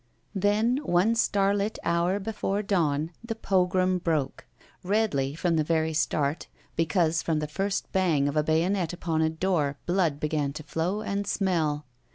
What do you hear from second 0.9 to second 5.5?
starlit hour before dawn the pogrom broke. Redly,